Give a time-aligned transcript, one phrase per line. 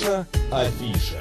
[0.00, 1.20] Наша афиша.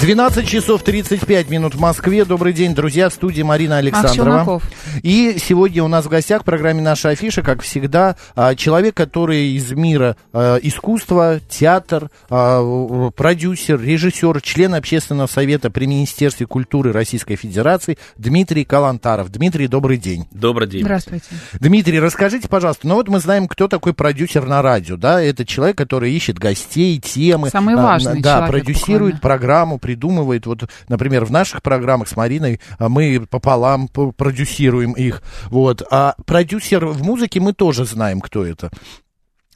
[0.00, 2.24] 12 часов 35 минут в Москве.
[2.24, 3.08] Добрый день, друзья.
[3.08, 4.60] В студии Марина Александрова.
[5.02, 9.52] И сегодня у нас в гостях в программе «Наша афиша», как всегда, а, человек, который
[9.52, 17.36] из мира а, искусства, театр, а, продюсер, режиссер, член общественного совета при Министерстве культуры Российской
[17.36, 19.30] Федерации Дмитрий Калантаров.
[19.30, 20.26] Дмитрий, добрый день.
[20.32, 20.82] Добрый день.
[20.82, 21.24] Здравствуйте.
[21.60, 25.22] Дмитрий, расскажите, пожалуйста, ну вот мы знаем, кто такой продюсер на радио, да?
[25.22, 27.48] Это человек, который ищет гостей, темы.
[27.48, 29.20] Самый важный Да, человек, продюсирует буквально.
[29.20, 30.46] программу, придумывает.
[30.46, 35.22] Вот, например, в наших программах с Мариной а, мы пополам продюсируем их.
[35.46, 35.82] Вот.
[35.90, 38.70] А продюсер в музыке мы тоже знаем, кто это.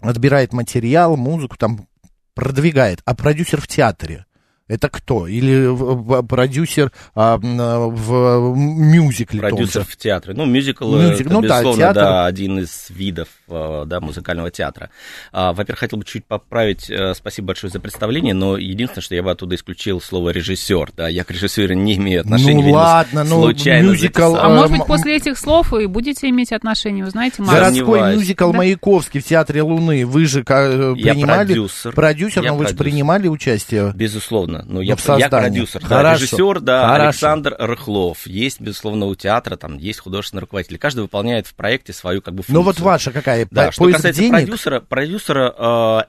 [0.00, 1.88] Отбирает материал, музыку, там
[2.34, 3.00] продвигает.
[3.04, 4.26] А продюсер в театре?
[4.68, 5.26] Это кто?
[5.26, 9.88] Или в- в- продюсер а, а, в мюзикле том Продюсер же?
[9.88, 10.34] в театре.
[10.34, 12.02] Ну, мюзикл, Мюзик- это, ну да, безусловно, театр.
[12.02, 14.90] да, один из видов э, да, музыкального театра.
[15.32, 19.22] А, Во-первых, хотел бы чуть поправить, э, спасибо большое за представление, но единственное, что я
[19.22, 20.90] бы оттуда исключил слово режиссер.
[20.96, 22.62] Да, я к режиссеру не имею отношения.
[22.66, 24.36] Ну ладно, ну, случайно мюзикл, записал.
[24.36, 27.52] А Э, может быть, после этих слов вы будете иметь отношение, вы знаете, Марк?
[27.58, 28.18] Городской Сомневаюсь.
[28.18, 28.58] мюзикл Да.
[28.58, 30.04] Маяковский в Театре Луны.
[30.04, 31.46] Вы же ка- Я принимали...
[31.46, 31.92] продюсер.
[31.92, 32.84] Продюсер, Я но вы же продюсер.
[32.92, 33.92] принимали участие?
[33.94, 34.57] Безусловно.
[34.66, 35.22] Ну, Ну, я, создании.
[35.22, 37.04] я продюсер, да, режиссер, да, Хорошо.
[37.04, 38.26] Александр Рыхлов.
[38.26, 40.78] Есть, безусловно, у театра, там есть художественный руководитель.
[40.78, 42.54] Каждый выполняет в проекте свою как бы функцию.
[42.56, 43.46] Ну вот ваша какая?
[43.50, 44.32] Да, что касается денег?
[44.32, 45.54] продюсера, продюсера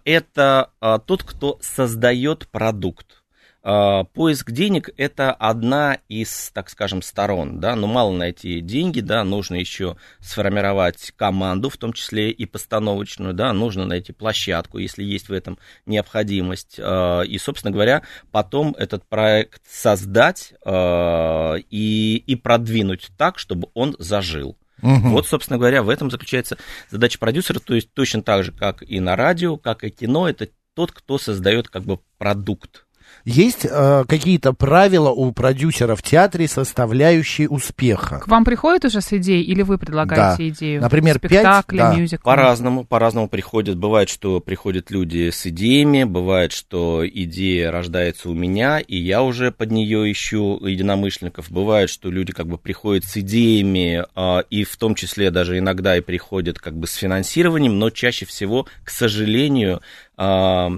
[0.05, 3.18] э, это э, тот, кто создает продукт.
[3.63, 9.23] Э, Поиск денег это одна из, так скажем, сторон, да, но мало найти деньги, да,
[9.23, 15.29] нужно еще сформировать команду, в том числе и постановочную, да, нужно найти площадку, если есть
[15.29, 23.09] в этом необходимость, Э, и, собственно говоря, потом этот проект создать э, и, и продвинуть
[23.17, 24.57] так, чтобы он зажил.
[24.81, 25.11] Мгм.
[25.11, 26.57] Вот, собственно говоря, в этом заключается
[26.89, 30.47] задача продюсера, то есть точно так же, как и на радио, как и кино, это
[30.73, 32.85] тот, кто создает как бы продукт.
[33.25, 38.19] Есть э, какие-то правила у продюсера в театре, составляющие успеха?
[38.19, 40.81] К вам приходят уже с идеей или вы предлагаете идею?
[40.81, 41.95] Например, пять- Спектакля, да.
[41.95, 42.23] мюзикла?
[42.23, 43.77] По-разному, по-разному приходят.
[43.77, 49.51] Бывает, что приходят люди с идеями, бывает, что идея рождается у меня, и я уже
[49.51, 51.51] под нее ищу единомышленников.
[51.51, 55.97] Бывает, что люди как бы приходят с идеями, а, и в том числе даже иногда
[55.97, 59.81] и приходят как бы с финансированием, но чаще всего, к сожалению,
[60.17, 60.69] а,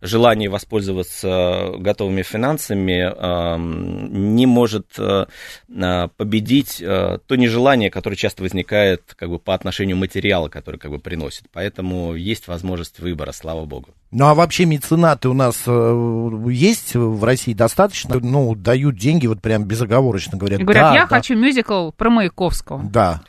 [0.00, 5.28] желание воспользоваться готовыми финансами а, м, не может а,
[5.70, 10.90] а, победить а, то нежелание, которое часто возникает как бы по отношению материала, который как
[10.90, 11.44] бы приносит.
[11.52, 13.88] Поэтому есть возможность выбора, слава богу.
[14.18, 18.18] Ну а вообще меценаты у нас э, есть в России достаточно?
[18.18, 20.58] Ну, дают деньги, вот прям безоговорочно говорят.
[20.58, 22.82] И говорят, да, я да, хочу мюзикл про Маяковского.
[22.82, 23.20] Да.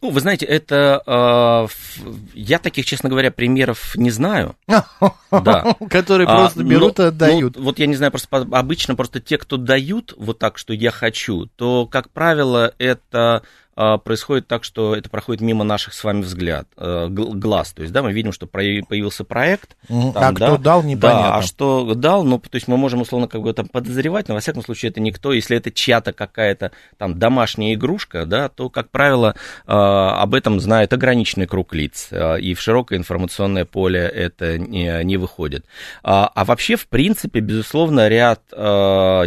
[0.00, 2.00] Ну, вы знаете, это ф-
[2.34, 4.56] я таких, честно говоря, примеров не знаю.
[5.30, 5.76] Да.
[5.88, 7.56] Которые А, просто берут и но- отдают.
[7.56, 10.90] ну, вот я не знаю, просто обычно просто те, кто дают вот так, что я
[10.90, 13.42] хочу, то, как правило, это
[13.74, 17.72] происходит так, что это проходит мимо наших с вами взгляд, э, гл- глаз.
[17.72, 19.76] То есть, да, мы видим, что появился проект.
[19.88, 21.22] Там, а да, кто дал, непонятно.
[21.22, 24.34] Да, а что дал, ну, то есть мы можем условно как бы там подозревать, но
[24.34, 28.90] во всяком случае это никто, если это чья-то какая-то там домашняя игрушка, да, то, как
[28.90, 29.34] правило,
[29.66, 35.02] э, об этом знает ограниченный круг лиц, э, и в широкое информационное поле это не,
[35.04, 35.64] не выходит.
[36.02, 38.42] А, а вообще, в принципе, безусловно, ряд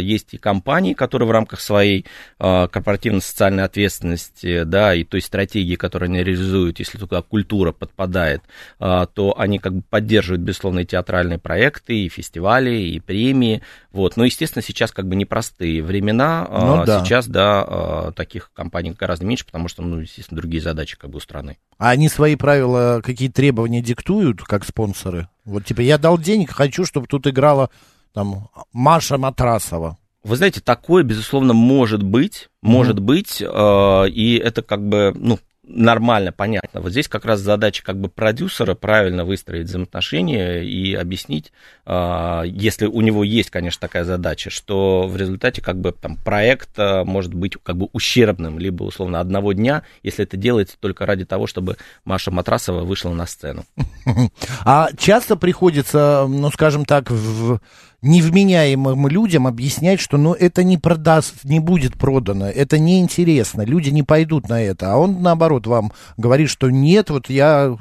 [0.00, 2.06] есть и компаний, которые в рамках своей
[2.38, 8.42] корпоративно-социальной ответственности, да, и той стратегии, которую они реализуют, если туда культура подпадает,
[8.78, 13.62] а, то они как бы поддерживают, безусловно, и театральные проекты, и фестивали, и премии.
[13.92, 14.16] Вот.
[14.16, 16.46] Но, естественно, сейчас как бы непростые времена.
[16.48, 17.04] а, Ну да.
[17.04, 21.18] Сейчас, да, а, таких компаний гораздо меньше, потому что, ну, естественно, другие задачи как бы
[21.18, 21.58] у страны.
[21.78, 25.28] А они свои правила, какие требования диктуют, как спонсоры?
[25.44, 27.70] Вот типа я дал денег, хочу, чтобы тут играла
[28.12, 29.98] там Маша Матрасова.
[30.26, 36.32] Вы знаете, такое, безусловно, может быть, может быть, э, и это как бы, ну, нормально,
[36.32, 36.80] понятно.
[36.80, 41.52] Вот здесь как раз задача как бы продюсера правильно выстроить взаимоотношения и объяснить,
[41.86, 46.76] э, если у него есть, конечно, такая задача, что в результате как бы там проект
[46.76, 51.24] э, может быть как бы ущербным, либо условно одного дня, если это делается только ради
[51.24, 53.64] того, чтобы Маша Матрасова вышла на сцену.
[54.64, 57.60] А часто приходится, ну, скажем так, в
[58.06, 64.02] невменяемым людям объяснять, что ну это не продаст, не будет продано, это неинтересно, люди не
[64.02, 64.92] пойдут на это.
[64.92, 67.76] А он, наоборот, вам говорит, что нет, вот я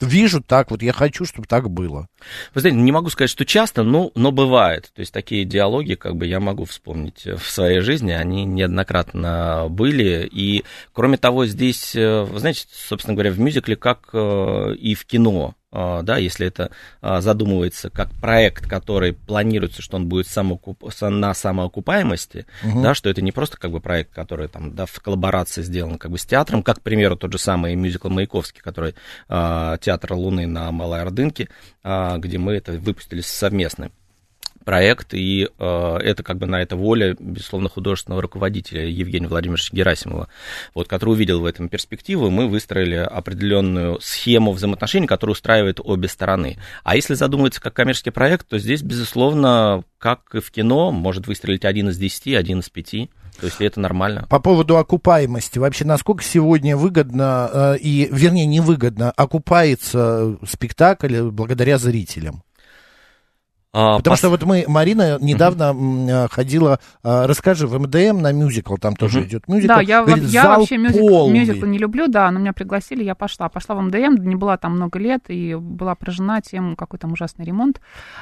[0.00, 2.08] вижу так, вот я хочу, чтобы так было.
[2.54, 4.90] Вы знаете, не могу сказать, что часто, но, но бывает.
[4.94, 10.28] То есть такие диалоги, как бы я могу вспомнить в своей жизни, они неоднократно были.
[10.30, 15.04] И кроме того, здесь, э, вы знаете, собственно говоря, в мюзикле, как э, и в
[15.04, 20.84] кино, да, если это а, задумывается как проект, который планируется, что он будет самоокуп...
[21.00, 22.82] на самоокупаемости, угу.
[22.82, 26.12] да, что это не просто как бы проект, который там, да, в коллаборации сделан как
[26.12, 28.94] бы с театром, как, к примеру, тот же самый мюзикл Маяковский, который
[29.28, 31.48] а, театр Луны на Малой Ордынке,
[31.82, 33.90] а, где мы это выпустили совместно
[34.64, 40.28] проект, и э, это как бы на это воля, безусловно, художественного руководителя Евгения Владимировича Герасимова,
[40.74, 46.58] вот, который увидел в этом перспективу, мы выстроили определенную схему взаимоотношений, которая устраивает обе стороны.
[46.82, 51.64] А если задумываться как коммерческий проект, то здесь, безусловно, как и в кино, может выстрелить
[51.64, 53.10] один из десяти, один из пяти.
[53.40, 54.26] То есть это нормально.
[54.28, 62.42] По поводу окупаемости, вообще насколько сегодня выгодно, э, и, вернее, невыгодно, окупается спектакль благодаря зрителям?
[63.76, 64.18] А, Потому пос...
[64.20, 69.22] что вот мы, Марина недавно uh ходила, а, расскажи, в МДМ на мюзикл, там тоже
[69.22, 69.74] uh идет мюзикл.
[69.74, 73.48] Да, я, говорит, я вообще мюзикл, мюзикл не люблю, да, но меня пригласили, я пошла.
[73.48, 77.44] Пошла в МДМ, не была там много лет, и была поражена тем, какой там ужасный
[77.44, 77.80] ремонт.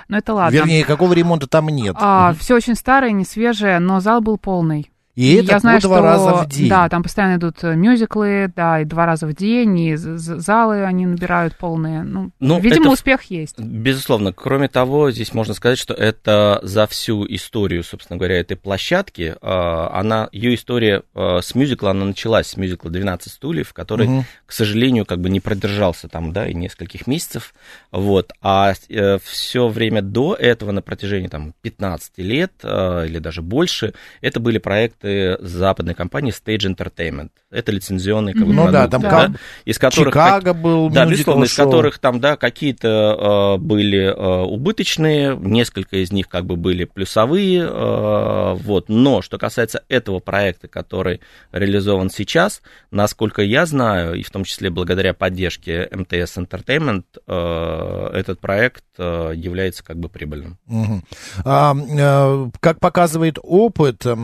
[0.08, 0.56] Но это ладно.
[0.56, 1.96] Вернее, какого ремонта там нет.
[2.00, 4.90] А, uh Все очень старое, не свежее, но зал был полный.
[5.14, 6.70] И это я знаю, два что, раза в день.
[6.70, 11.04] Да, там постоянно идут э, мюзиклы, да, и два раза в день, и залы они
[11.04, 12.02] набирают полные.
[12.02, 13.58] Ну, ну видимо, это, успех есть.
[13.58, 14.32] Безусловно.
[14.32, 19.90] Кроме того, здесь можно сказать, что это за всю историю, собственно говоря, этой площадки, а,
[19.92, 24.24] она, ее история а, с мюзикла, она началась с мюзикла «12 стульев», который, угу.
[24.46, 27.52] к сожалению, как бы не продержался там, да, и нескольких месяцев,
[27.90, 33.92] вот, а э, все время до этого, на протяжении там 15 лет или даже больше,
[34.22, 37.30] это были проекты проекты западной компании Stage Entertainment.
[37.50, 41.44] Это лицензионные как бы, ну, продукты, да, там да, из которых Чикаго был да, безусловно,
[41.44, 46.84] из которых там да какие-то э, были э, убыточные, несколько из них как бы были
[46.84, 48.88] плюсовые, э, вот.
[48.88, 51.20] Но что касается этого проекта, который
[51.52, 58.40] реализован сейчас, насколько я знаю, и в том числе благодаря поддержке МТС Entertainment, э, этот
[58.40, 60.58] проект э, является как бы прибыльным.
[60.68, 61.02] Угу.
[61.44, 64.14] А, э, как показывает опыт, э,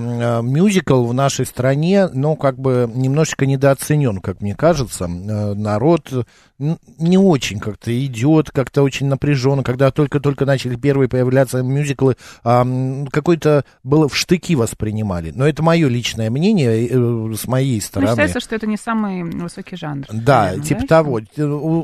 [0.69, 5.05] мюзикл в нашей стране, ну, как бы немножечко недооценен, как мне кажется.
[5.05, 6.27] Э, народ
[6.59, 9.63] не очень как-то идет, как-то очень напряженно.
[9.63, 15.31] Когда только-только начали первые появляться мюзиклы, какой-то было в штыки воспринимали.
[15.35, 18.11] Но это мое личное мнение э, с моей ну, стороны.
[18.11, 20.07] Ну, считается, что это не самый высокий жанр.
[20.13, 20.87] Да, наверное, типа да?
[20.87, 21.21] того.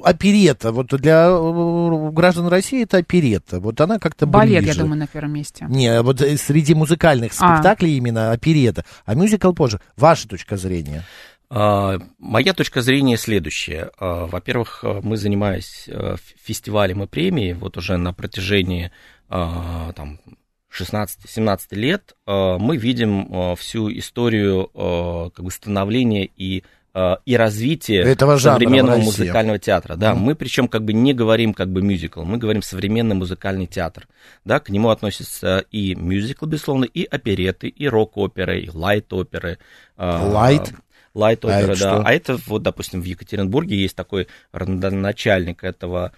[0.04, 0.72] Оперета.
[0.72, 3.60] Вот для э, граждан России это оперета.
[3.60, 4.78] Вот она как-то Балет, ближе.
[4.78, 5.66] я думаю, на первом месте.
[5.68, 7.54] Не, вот среди музыкальных а.
[7.54, 7.96] спектаклей а.
[7.96, 8.84] именно оперета это.
[9.04, 9.80] А мюзикл позже.
[9.96, 11.04] Ваша точка зрения?
[11.50, 13.90] А, моя точка зрения следующая.
[13.98, 15.88] А, во-первых, мы, занимаясь
[16.42, 18.90] фестивалем и премией, вот уже на протяжении
[19.28, 20.20] а, там,
[20.76, 24.68] 16-17 лет, мы видим всю историю
[25.32, 26.64] как бы становления и
[27.24, 29.96] и развитие Этого современного музыкального театра.
[29.96, 30.16] Да, mm.
[30.16, 34.06] мы причем как бы не говорим как бы мюзикл, мы говорим современный музыкальный театр.
[34.44, 39.58] Да, к нему относятся и мюзикл, безусловно, и опереты, и рок-оперы, и лайт-оперы.
[39.98, 40.72] Light?
[41.14, 42.02] Light-опера, а да.
[42.04, 46.12] А это вот, допустим, в Екатеринбурге есть такой начальник этого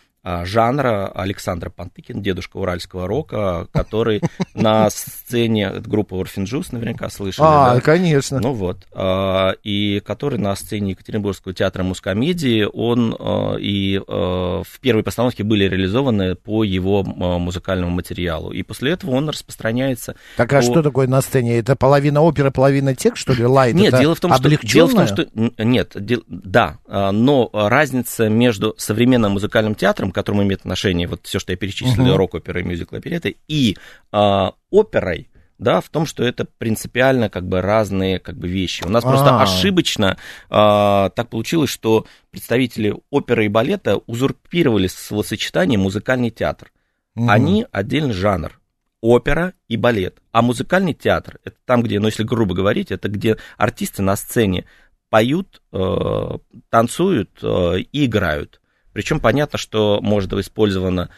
[0.45, 4.21] жанра Александр Пантыкин, дедушка уральского рока, который
[4.55, 7.47] на сцене группы Урфин Джюс, наверняка слышали.
[7.49, 7.81] А, да?
[7.81, 8.41] конечно.
[8.41, 8.87] Ну вот.
[8.93, 15.65] А, и который на сцене Екатеринбургского театра музкомедии, он а, и в первой постановке были
[15.65, 18.51] реализованы по его музыкальному материалу.
[18.51, 20.17] И после этого он распространяется.
[20.37, 20.63] Так а по...
[20.63, 21.59] что такое на сцене?
[21.59, 23.75] Это половина оперы, половина текст, что ли, лайт?
[23.75, 24.49] Нет, дело в том, что...
[24.49, 25.29] Дело в том, что...
[25.59, 26.23] Нет, дел...
[26.27, 32.07] да, но разница между современным музыкальным театром, которому имеет отношение вот все, что я перечислил,
[32.07, 32.17] uh-huh.
[32.17, 33.77] рок-опера, мюзикл, опереты, и
[34.11, 38.83] а, оперой, да, в том, что это принципиально как бы разные как бы вещи.
[38.83, 39.13] У нас А-а-а.
[39.13, 40.17] просто ошибочно
[40.49, 46.73] а, так получилось, что представители оперы и балета узурпировали словосочетание музыкальный театр.
[47.15, 47.29] Угу.
[47.29, 48.59] Они отдельный жанр.
[49.03, 50.23] Опера и балет.
[50.33, 54.65] А музыкальный театр, это там, где, ну, если грубо говорить, это где артисты на сцене
[55.11, 56.39] поют, э,
[56.71, 58.63] танцуют э, и играют.
[58.97, 61.11] Причем понятно, что может быть использовано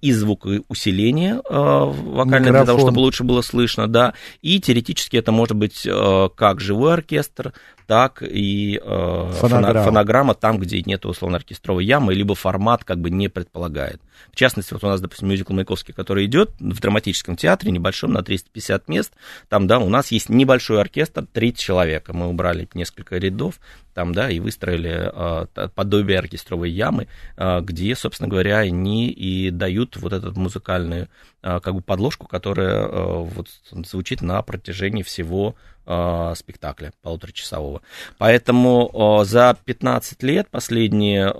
[0.00, 5.56] и звукоусиление э, вокальное для того, чтобы лучше было слышно, да, и теоретически это может
[5.56, 7.52] быть э, как живой оркестр,
[7.86, 9.82] так и фонограмма.
[9.82, 14.00] фонограмма там, где нет условно оркестровой ямы, либо формат как бы не предполагает.
[14.32, 18.22] В частности, вот у нас, допустим, мюзикл Маяковский, который идет в драматическом театре, небольшом, на
[18.22, 19.12] 350 мест,
[19.48, 23.56] там, да, у нас есть небольшой оркестр, 30 человек, мы убрали несколько рядов,
[23.92, 25.12] там, да, и выстроили
[25.74, 31.08] подобие оркестровой ямы, где, собственно говоря, они и дают вот эту музыкальную
[31.42, 35.54] как бы подложку, которая вот звучит на протяжении всего
[36.34, 37.80] спектакля полуторачасового.
[38.18, 41.32] Поэтому за 15 лет последние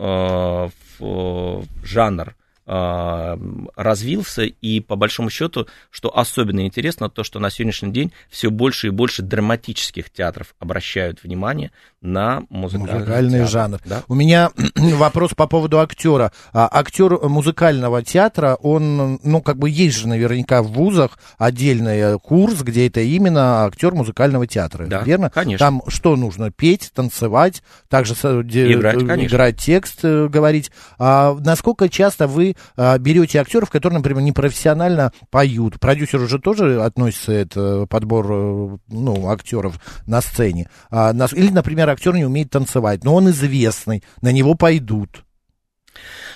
[1.84, 2.39] жанр а,
[2.70, 8.88] развился, и по большому счету, что особенно интересно, то, что на сегодняшний день все больше
[8.88, 13.80] и больше драматических театров обращают внимание на музыкальный, музыкальный жанр.
[13.84, 14.04] Да?
[14.08, 16.32] У меня вопрос по поводу актера.
[16.52, 22.62] А, актер музыкального театра, он, ну, как бы есть же наверняка в вузах отдельный курс,
[22.62, 25.30] где это именно актер музыкального театра, да, верно?
[25.30, 25.66] Конечно.
[25.66, 26.50] Там что нужно?
[26.50, 30.70] Петь, танцевать, также играть, играть текст, э, говорить.
[30.98, 35.79] А насколько часто вы а, берете актеров, которые, например, непрофессионально поют.
[35.81, 40.69] Продюсер уже тоже относится это подбор э, ну, актеров на сцене.
[40.90, 45.25] А, или, например, актер не умеет танцевать, но он известный, на него пойдут.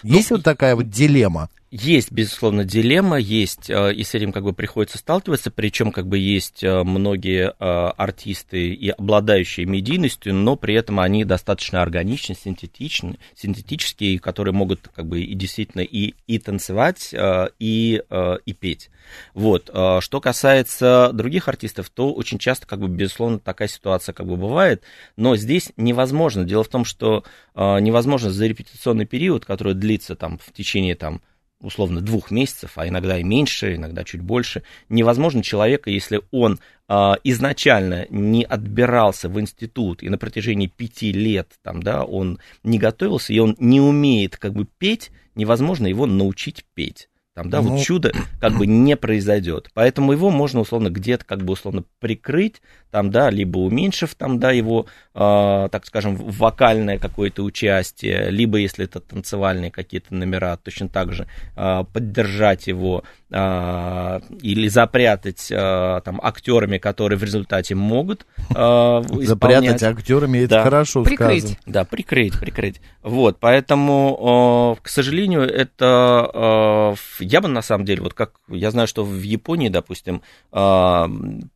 [0.02, 1.49] Есть ну, вот такая вот дилемма?
[1.76, 6.19] Есть, безусловно, дилемма, есть, э, и с этим как бы приходится сталкиваться, причем как бы
[6.19, 13.19] есть э, многие э, артисты и обладающие медийностью, но при этом они достаточно органичны, синтетичны,
[13.35, 17.12] синтетические, которые могут как бы и действительно и, и танцевать,
[17.59, 18.02] и,
[18.47, 18.90] и петь.
[19.35, 19.64] Вот.
[19.66, 24.83] Что касается других артистов, то очень часто, как бы, безусловно, такая ситуация как бы бывает,
[25.16, 26.45] но здесь невозможно.
[26.45, 31.21] Дело в том, что невозможно за репетиционный период, который длится там в течение там
[31.64, 37.16] условно двух месяцев, а иногда и меньше, иногда чуть больше, невозможно человека, если он а,
[37.25, 43.33] изначально не отбирался в институт и на протяжении пяти лет там, да, он не готовился
[43.33, 47.09] и он не умеет как бы петь, невозможно его научить петь.
[47.34, 47.70] Там, да, ну...
[47.70, 49.68] вот чудо как бы не произойдет.
[49.74, 52.62] Поэтому его можно условно где-то как бы условно прикрыть,
[52.92, 58.84] там, да, либо уменьшив там, да, его, э, так скажем, вокальное какое-то участие, либо, если
[58.84, 61.26] это танцевальные какие-то номера, точно так же
[61.56, 63.02] э, поддержать его
[63.34, 70.62] или запрятать э, там актерами, которые в результате могут э, Запрятать актерами, это да.
[70.62, 71.42] хорошо прикрыть.
[71.42, 71.60] сказано.
[71.66, 72.80] Да, прикрыть, прикрыть.
[73.02, 78.70] Вот, поэтому, э, к сожалению, это, э, я бы на самом деле, вот как, я
[78.70, 80.22] знаю, что в Японии, допустим,
[80.52, 81.06] э,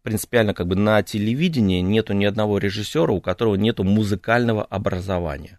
[0.02, 5.58] принципиально как бы на телевидении телевидении нету ни одного режиссера, у которого нету музыкального образования.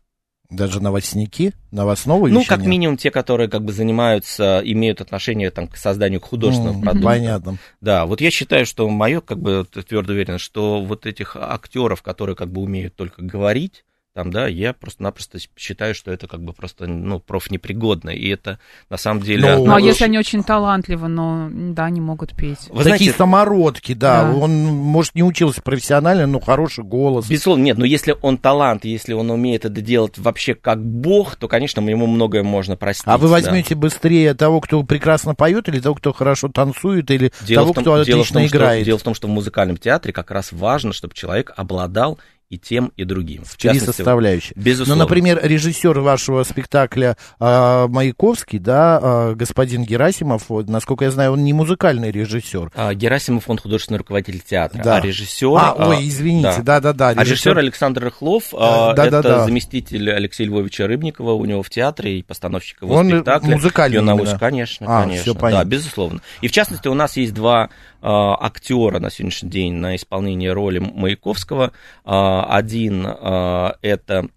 [0.50, 2.68] Даже новостники, новостного Ну, как нет?
[2.68, 7.08] минимум те, которые как бы занимаются, имеют отношение там, к созданию художественного mm, продукта.
[7.08, 7.58] Понятно.
[7.82, 12.36] Да, вот я считаю, что мое, как бы, твердо уверен, что вот этих актеров, которые
[12.36, 13.84] как бы умеют только говорить,
[14.16, 18.58] там, да, я просто-напросто считаю, что это как бы просто, ну, профнепригодно, и это
[18.90, 19.56] на самом деле...
[19.56, 22.68] Ну, ну а если они очень талантливы, но, да, не могут петь.
[22.70, 24.24] Вы Такие знаете, самородки, да.
[24.24, 27.28] да, он, может, не учился профессионально, но хороший голос.
[27.30, 31.48] Безусловно, нет, но если он талант, если он умеет это делать вообще как бог, то,
[31.48, 33.08] конечно, ему многое можно простить.
[33.08, 33.82] А вы возьмете да.
[33.82, 37.94] быстрее того, кто прекрасно поет, или того, кто хорошо танцует, или дело того, том, кто
[37.94, 38.80] отлично дело том, играет?
[38.80, 42.18] Что, дело в том, что в музыкальном театре как раз важно, чтобы человек обладал
[42.50, 43.44] и тем, и другим.
[43.46, 44.54] В Три составляющие.
[44.56, 45.04] Безусловно.
[45.04, 51.34] Ну, например, режиссер вашего спектакля э, Маяковский, да, э, господин Герасимов, вот, насколько я знаю,
[51.34, 52.72] он не музыкальный режиссер.
[52.74, 54.98] А, Герасимов, он художественный руководитель театра, да.
[54.98, 55.58] а режиссер...
[55.58, 57.10] А, ой, извините, да-да-да.
[57.10, 61.70] А режиссер Александр Рыхлов, а, да, это да, заместитель Алексея Львовича Рыбникова у него в
[61.70, 63.56] театре и постановщик его он спектакля.
[63.56, 64.38] музыкальный именно.
[64.40, 65.22] Конечно, а, конечно.
[65.22, 66.22] Все да, безусловно.
[66.42, 67.70] И в частности, у нас есть два
[68.02, 71.72] э, актера на сегодняшний день на исполнение роли Маяковского.
[72.06, 74.28] Э, один э, это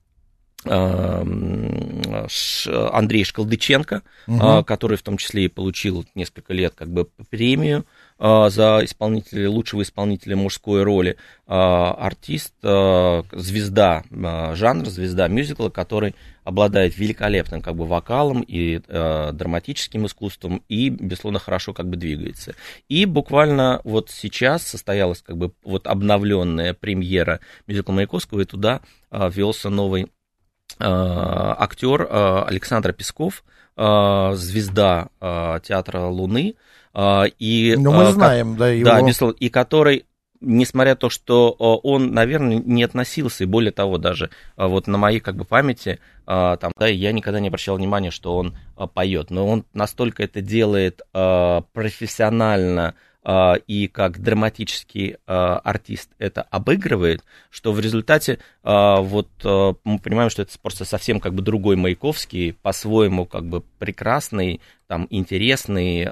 [0.64, 1.25] Андрей
[3.25, 4.64] Шкалдыченко, угу.
[4.64, 7.85] который в том числе и получил несколько лет как бы премию
[8.23, 16.14] за исполнителя, лучшего исполнителя мужской роли, артист, звезда жанра, звезда мюзикла, который
[16.45, 22.55] обладает великолепным как бы вокалом и драматическим искусством и, безусловно, хорошо как бы двигается.
[22.88, 29.31] И буквально вот сейчас состоялась как бы вот обновленная премьера мюзикла Маяковского, и туда э,
[29.33, 30.12] ввелся новый
[30.79, 33.45] актер Александр Песков,
[33.76, 36.55] звезда театра Луны.
[36.94, 38.84] И, ну, мы знаем, как, да, его...
[38.84, 40.04] Да, безусловно, и который
[40.42, 45.20] несмотря на то, что он, наверное, не относился, и более того, даже вот на моей
[45.20, 48.56] как бы памяти, там, да, я никогда не обращал внимания, что он
[48.92, 52.94] поет, но он настолько это делает профессионально,
[53.25, 60.43] и как драматический э, артист это обыгрывает, что в результате э, вот мы понимаем, что
[60.43, 66.07] это просто совсем как бы другой Маяковский, по-своему как бы прекрасный, там интересный,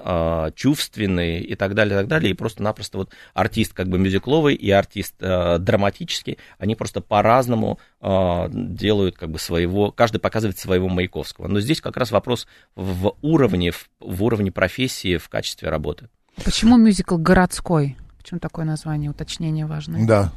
[0.55, 4.71] чувственный и так далее, и так далее, и просто-напросто вот артист как бы мюзикловый и
[4.71, 11.47] артист драматический, они просто по-разному делают как бы своего, каждый показывает своего Маяковского.
[11.47, 16.09] Но здесь как раз вопрос в уровне, в, в уровне профессии в качестве работы.
[16.45, 17.97] Почему мюзикл городской?
[18.19, 19.11] Почему такое название?
[19.11, 20.07] Уточнение важное.
[20.07, 20.33] Да.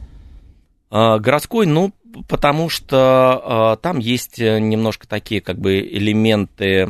[0.90, 1.92] А, городской, ну,
[2.28, 6.88] потому что э, там есть немножко такие как бы элементы, э,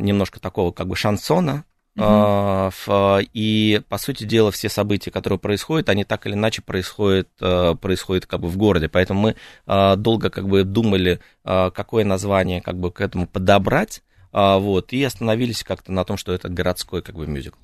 [0.00, 1.64] немножко такого как бы шансона,
[1.96, 2.72] Uh-huh.
[2.86, 7.76] Uh, и, по сути дела, все события, которые происходят, они так или иначе происходят, uh,
[7.76, 8.88] происходят как бы в городе.
[8.88, 9.36] Поэтому мы
[9.66, 14.02] uh, долго как бы думали, какое название как бы к этому подобрать,
[14.32, 17.58] вот, и остановились как-то на том, что это городской как бы мюзикл.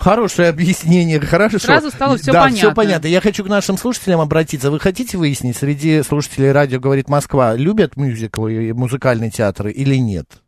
[0.00, 1.58] Хорошее объяснение, хорошо.
[1.58, 2.56] Сразу стало все да, понятно.
[2.56, 3.06] все понятно.
[3.06, 4.70] Я хочу к нашим слушателям обратиться.
[4.70, 10.40] Вы хотите выяснить, среди слушателей радио «Говорит Москва» любят мюзиклы и музыкальные театры или нет?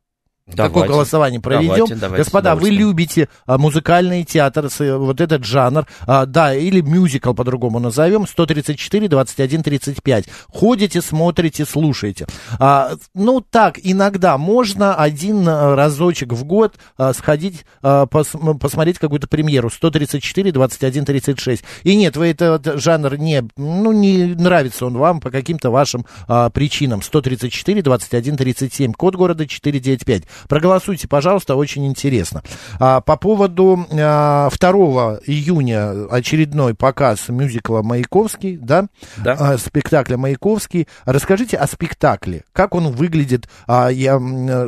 [0.45, 1.69] Давайте, Такое голосование проведем.
[1.69, 7.33] Давайте, давайте, Господа, вы любите а, музыкальный театр, вот этот жанр, а, да, или мюзикл
[7.33, 10.25] по-другому назовем, 134, 21, 35.
[10.49, 12.27] Ходите, смотрите, слушаете.
[12.59, 18.31] А, ну, так, иногда можно один а, разочек в год а, сходить, а, пос,
[18.61, 21.65] посмотреть какую-то премьеру, 134, 21, 36.
[21.85, 26.51] И нет, вы этот жанр не, ну, не нравится он вам по каким-то вашим а,
[26.51, 27.01] причинам.
[27.01, 30.25] 134, 21, 37, код города 495.
[30.49, 32.43] Проголосуйте, пожалуйста, очень интересно.
[32.79, 38.87] А, по поводу а, 2 июня очередной показ мюзикла «Маяковский», да?
[39.19, 39.37] Да.
[39.39, 40.89] А, спектакля «Маяковский».
[41.05, 42.45] Расскажите о спектакле.
[42.53, 44.21] Как он выглядит, а, я,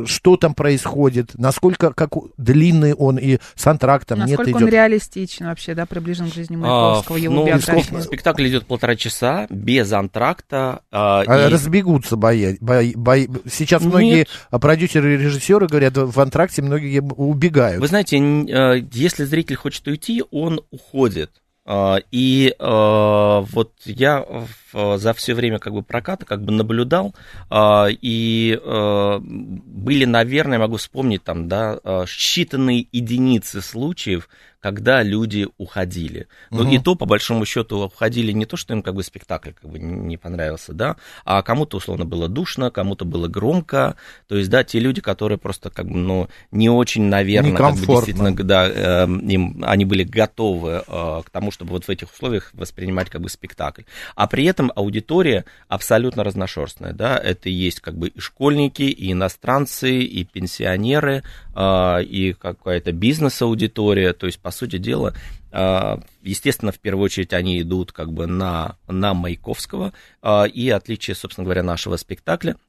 [0.05, 4.61] что там происходит, насколько как длинный он и с антрактом насколько нет идет.
[4.63, 8.01] он реалистичен вообще, да, приближен к жизни Маяковского, а, его ну, биографии.
[8.01, 10.81] Спектакль идет полтора часа, без антракта.
[10.91, 11.51] А, а и...
[11.51, 13.27] Разбегутся боя, боя, боя.
[13.49, 13.91] Сейчас Нет.
[13.91, 17.81] многие продюсеры и режиссеры режиссеры говорят, в антракте многие убегают.
[17.81, 21.31] Вы знаете, э, если зритель хочет уйти, он уходит.
[21.67, 24.23] А, и э, вот я
[24.71, 27.15] за все время как бы проката как бы наблюдал,
[27.49, 34.29] а, и были, наверное, могу вспомнить там, да, считанные единицы случаев,
[34.65, 36.27] когда люди уходили.
[36.49, 36.71] Ну угу.
[36.71, 39.77] и то, по большому счету, уходили не то, что им как бы спектакль как бы
[39.77, 43.95] не понравился, да, а кому-то, условно, было душно, кому-то было громко.
[44.27, 47.85] То есть, да, те люди, которые просто как бы, ну, не очень, наверное, как бы
[47.85, 52.49] действительно, да, э, им, они были готовы э, к тому, чтобы вот в этих условиях
[52.53, 53.83] воспринимать как бы спектакль.
[54.15, 59.99] А при этом аудитория абсолютно разношерстная, да, это есть как бы и школьники, и иностранцы,
[59.99, 61.21] и пенсионеры,
[61.53, 65.13] э, и какая-то бизнес-аудитория, то есть, по сути дела,
[65.51, 71.15] а, естественно, в первую очередь они идут как бы на, на Маяковского, а, и отличие,
[71.15, 72.57] собственно говоря, нашего спектакля–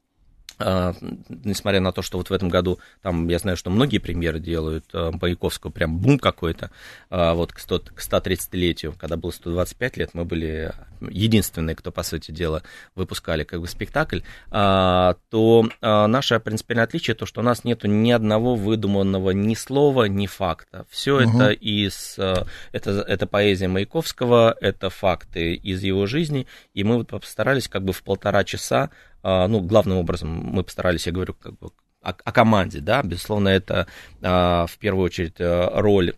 [0.59, 4.85] несмотря на то, что вот в этом году, там, я знаю, что многие премьеры делают
[4.93, 6.71] uh, Маяковского, прям бум какой-то,
[7.09, 12.01] uh, вот к, 100, к 130-летию, когда было 125 лет, мы были единственные, кто, по
[12.01, 12.63] сути дела,
[12.95, 18.55] выпускали как бы спектакль, то наше принципиальное отличие, то, что у нас нету ни одного
[18.55, 20.87] выдуманного ни слова, ни факта.
[20.89, 21.37] Все угу.
[21.37, 27.67] это из, это, это поэзия Маяковского, это факты из его жизни, и мы вот постарались
[27.67, 28.91] как бы в полтора часа а,
[29.47, 33.87] ну, главным образом мы постарались, я говорю, как бы о, о команде, да, безусловно, это
[34.21, 36.13] а, в первую очередь э, роль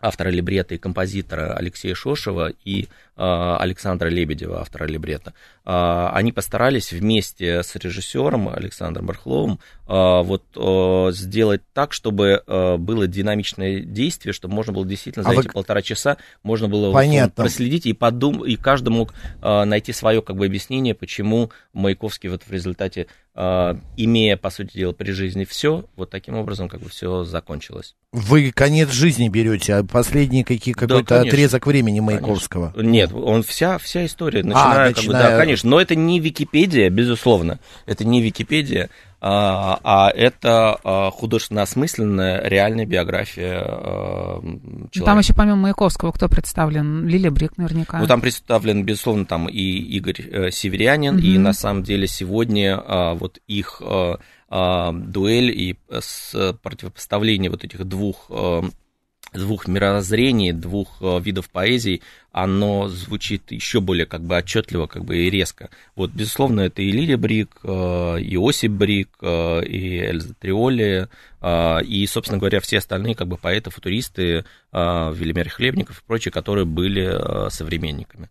[0.00, 2.52] автора либрета и композитора Алексея Шошева.
[2.64, 5.32] И Александра Лебедева, автора либрета.
[5.64, 12.42] Они постарались вместе с режиссером Александром Бархловым э, вот, э, сделать так, чтобы
[12.78, 15.52] было динамичное действие, чтобы можно было действительно за а эти вы...
[15.52, 17.42] полтора часа можно было Понятно.
[17.42, 18.44] проследить и, подум...
[18.44, 24.48] и каждый мог найти свое как бы, объяснение, почему Маяковский вот в результате имея, по
[24.48, 27.94] сути дела, при жизни все, вот таким образом как бы все закончилось.
[28.12, 32.70] Вы конец жизни берете, а последний какие, какой-то да, отрезок времени Маяковского.
[32.70, 32.90] Конечно.
[32.90, 36.90] Нет, он вся, вся история, начиная, а, как бы, да, конечно, но это не Википедия,
[36.90, 44.40] безусловно, это не Википедия, а, а это а, художественно осмысленная реальная биография а,
[44.90, 45.04] человека.
[45.04, 47.08] Там еще помимо Маяковского кто представлен?
[47.08, 47.98] Лилия Брик наверняка.
[47.98, 51.24] Ну, там представлен, безусловно, там и Игорь э, Северянин, угу.
[51.24, 52.80] и на самом деле сегодня
[53.14, 53.82] вот их
[54.48, 55.76] дуэль и
[56.62, 58.30] противопоставление вот этих двух
[59.36, 65.16] двух мирозрений, двух э, видов поэзий, оно звучит еще более как бы отчетливо, как бы
[65.16, 65.70] и резко.
[65.94, 71.08] Вот, безусловно, это и Лилия Брик, э, и Осип Брик, э, и Эльза Триоли,
[71.86, 77.50] и, собственно говоря, все остальные как бы поэты, футуристы, Велимир Хлебников и прочие, которые были
[77.50, 78.30] современниками.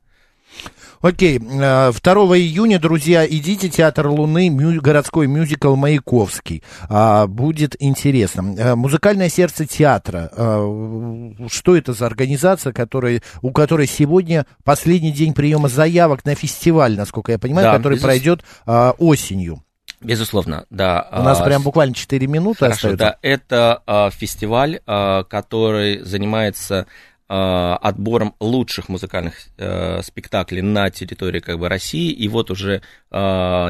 [1.02, 1.92] Окей, 2 э,
[2.40, 6.64] июня, друзья, идите, Театр Луны, мю, городской мюзикл «Маяковский».
[6.90, 8.56] А, будет интересно.
[8.58, 10.32] Э, музыкальное сердце театра.
[10.36, 16.96] А, что это за организация, которая, у которой сегодня последний день приема заявок на фестиваль,
[16.96, 18.04] насколько я понимаю, да, который безус...
[18.04, 19.62] пройдет а, осенью?
[20.02, 21.08] Безусловно, да.
[21.12, 22.98] У нас прям буквально 4 минуты Хорошо, остается.
[22.98, 23.18] да.
[23.22, 26.88] Это а, фестиваль, а, который занимается
[27.28, 32.12] отбором лучших музыкальных э, спектаклей на территории как бы России.
[32.12, 33.18] И вот уже, э,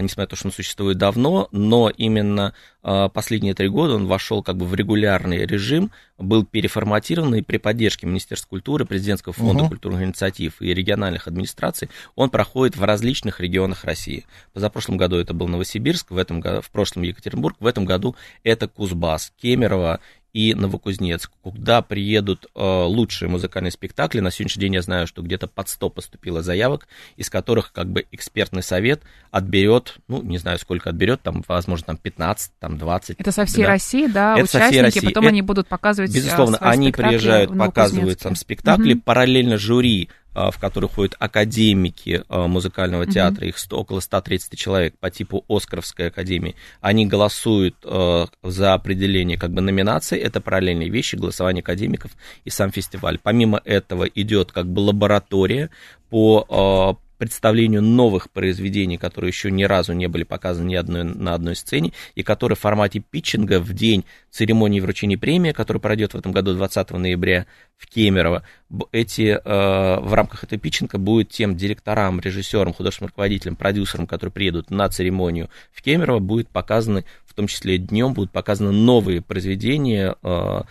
[0.01, 4.43] несмотря на то, что он существует давно, но именно э, последние три года он вошел
[4.43, 9.69] как бы в регулярный режим, был переформатирован и при поддержке Министерства культуры, Президентского фонда угу.
[9.69, 14.25] культурных инициатив и региональных администраций он проходит в различных регионах России.
[14.51, 19.31] Позапрошлом году это был Новосибирск, в этом в прошлом Екатеринбург, в этом году это Кузбасс,
[19.41, 20.01] Кемерово
[20.35, 24.19] и Новокузнецк, куда приедут э, лучшие музыкальные спектакли.
[24.19, 28.05] На сегодняшний день я знаю, что где-то под 100 поступило заявок, из которых как бы
[28.11, 33.17] экспертный совет отберет, ну, не знаю, сколько отберет, там, возможно, там 15, там 20.
[33.17, 33.69] Это со всей да.
[33.69, 35.05] России, да, Это участники, со всей России.
[35.05, 39.03] потом Это, они будут показывать э, Безусловно, они приезжают, показывают там спектакли, угу.
[39.05, 40.09] параллельно жюри
[40.51, 43.49] в который ходят академики а, музыкального театра, mm-hmm.
[43.49, 49.51] их 100, около 130 человек по типу Оскаровской академии, они голосуют а, за определение как
[49.51, 52.11] бы номинаций, это параллельные вещи, голосование академиков
[52.43, 53.17] и сам фестиваль.
[53.21, 55.69] Помимо этого идет как бы лаборатория
[56.09, 61.55] по представлению новых произведений, которые еще ни разу не были показаны ни одной, на одной
[61.55, 66.31] сцене, и которые в формате питчинга в день церемонии вручения премии, которая пройдет в этом
[66.31, 67.45] году 20 ноября
[67.77, 68.43] в Кемерово,
[68.91, 74.71] эти, э, в рамках этой питчинга будет тем директорам, режиссерам, художественным руководителям, продюсерам, которые приедут
[74.71, 80.61] на церемонию в Кемерово, будет показаны, в том числе днем, будут показаны новые произведения э,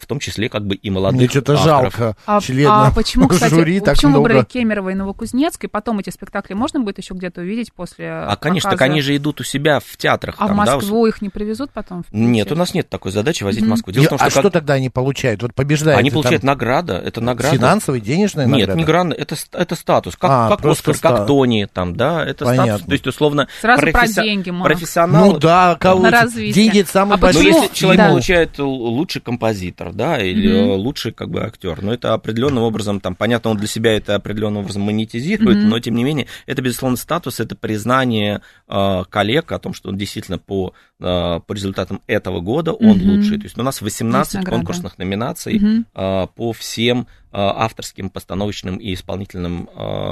[0.00, 3.80] в том числе как бы и молодых Мне что-то жалко а, а почему, кстати, жюри
[3.80, 4.22] так почему много?
[4.22, 8.36] выбрали Кемерово и Новокузнецк, и потом эти спектакли можно будет еще где-то увидеть после А,
[8.36, 8.84] конечно, показа...
[8.84, 10.36] так они же идут у себя в театрах.
[10.38, 11.08] А там, в Москву да?
[11.08, 12.04] их не привезут потом?
[12.12, 13.66] Нет, у нас нет такой задачи возить mm-hmm.
[13.66, 13.92] в Москву.
[13.92, 14.42] Дело в том, что а как...
[14.42, 15.42] что тогда они получают?
[15.42, 15.98] Вот побеждают?
[15.98, 16.48] Они получают там...
[16.48, 17.56] награда, это награда.
[17.56, 18.72] Финансовая, денежная награда?
[18.72, 21.16] Нет, не гранда, это, это статус, как, а, как Оскар, ста...
[21.16, 22.72] как Тони, там, да, это Понятно.
[22.72, 24.14] статус, то есть, условно, Сразу професси...
[24.14, 24.72] про деньги, Марк.
[24.72, 25.32] профессионал.
[25.32, 26.06] Ну да, кого...
[26.08, 27.50] Деньги это самое а большое.
[27.52, 31.82] Но если человек получает лучший композитор, да, или лучший как бы актер.
[31.82, 35.66] Но это определенным образом, там, понятно, он для себя это определенным образом монетизирует, mm-hmm.
[35.66, 39.96] но тем не менее, это, безусловно, статус, это признание э, коллег о том, что он
[39.96, 43.16] действительно по, э, по результатам этого года он mm-hmm.
[43.16, 43.38] лучший.
[43.38, 45.84] То есть у нас 18 конкурсных номинаций mm-hmm.
[45.94, 49.68] э, по всем авторским, постановочным и исполнительным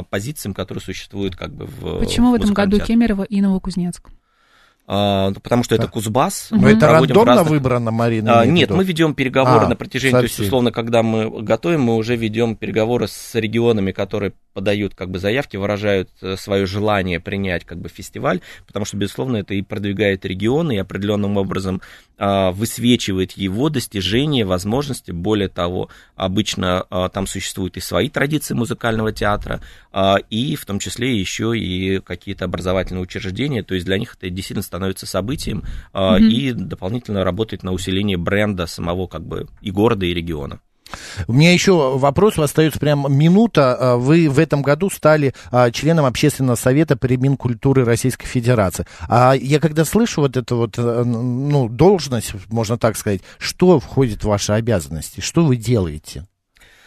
[0.09, 2.79] позициям, которые существуют как бы в Почему в, в этом году.
[2.79, 4.09] Кемерово и Новокузнецк?
[4.91, 6.49] А, потому что это Кузбасс.
[6.51, 7.51] Но это рандомно разных...
[7.51, 8.41] выбрано, Марина?
[8.41, 10.29] А, нет, мы ведем переговоры а, на протяжении, совсем.
[10.29, 15.11] то есть, условно, когда мы готовим, мы уже ведем переговоры с регионами, которые подают как
[15.11, 19.61] бы заявки, выражают э, свое желание принять как бы фестиваль, потому что, безусловно, это и
[19.61, 21.83] продвигает регионы, и определенным образом
[22.17, 25.13] а, высвечивает его достижения, возможности.
[25.13, 29.61] Более того, обычно а, там существуют и свои традиции музыкального театра,
[29.93, 34.31] а, и в том числе еще и какие-то образовательные учреждения, то есть для них это
[34.31, 36.21] действительно становится событием mm-hmm.
[36.21, 40.61] и дополнительно работает на усиление бренда самого как бы и города, и региона.
[41.27, 43.75] У меня еще вопрос, остается прям минута.
[43.75, 48.87] А, вы в этом году стали а, членом общественного совета при Минкультуры Российской Федерации.
[49.09, 54.25] А я когда слышу вот эту вот, э, ну, должность, можно так сказать, что входит
[54.25, 55.21] в ваши обязанности?
[55.21, 56.25] Что вы делаете?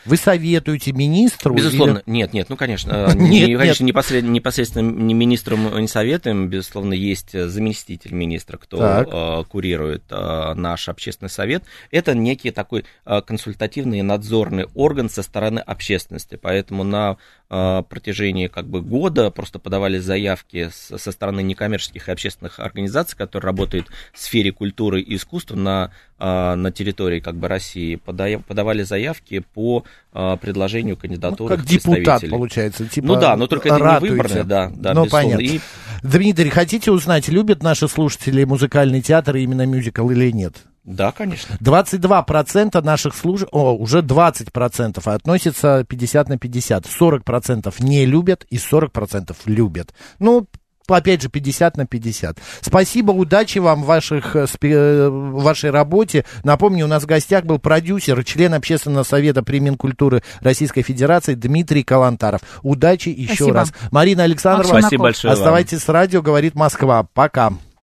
[0.06, 1.54] Вы советуете министру?
[1.54, 2.12] Безусловно, или...
[2.12, 3.90] нет, нет, ну, конечно, нет, не, конечно, нет.
[3.92, 10.90] Непосредственно, непосредственно не министром не советуем, безусловно, есть заместитель министра, кто э, курирует э, наш
[10.90, 11.64] общественный совет.
[11.92, 17.18] Это некий такой э, консультативный надзорный орган со стороны общественности, поэтому на
[17.50, 23.18] э, протяжении как бы года просто подавали заявки с, со стороны некоммерческих и общественных организаций,
[23.18, 28.84] которые работают в сфере культуры и искусства на, э, на территории как бы России, подавали
[28.84, 32.86] заявки по э, предложению кандидатуры ну, как депутат, получается.
[32.88, 34.14] Типа ну да, но только это ратуете.
[34.14, 35.42] не выборные, да, да, ну, понятно.
[35.42, 35.60] И...
[36.04, 40.64] Дмитрий, хотите узнать, любят наши слушатели музыкальный театр и именно мюзикл или нет?
[40.84, 41.56] Да, конечно.
[41.62, 43.44] 22% наших служ...
[43.52, 46.86] О, уже 20% относятся 50 на 50.
[46.86, 49.94] 40% не любят и 40% любят.
[50.18, 50.48] Ну,
[50.88, 52.38] опять же, 50 на 50.
[52.62, 56.26] Спасибо, удачи вам в, ваших, э, э, в вашей работе.
[56.44, 61.84] Напомню, у нас в гостях был продюсер, член общественного совета при Минкультуры Российской Федерации Дмитрий
[61.84, 62.42] Калантаров.
[62.62, 63.54] Удачи еще Спасибо.
[63.54, 63.74] раз.
[63.92, 65.82] Марина Александровна, Спасибо большое оставайтесь вам.
[65.82, 67.08] с радио, говорит Москва.
[67.14, 67.54] Пока.